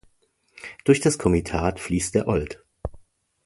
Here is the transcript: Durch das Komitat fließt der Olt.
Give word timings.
Durch 0.83 0.99
das 0.99 1.19
Komitat 1.19 1.79
fließt 1.79 2.15
der 2.15 2.27
Olt. 2.27 2.63